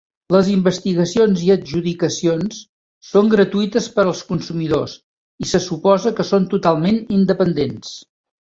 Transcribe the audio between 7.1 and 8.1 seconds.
independents.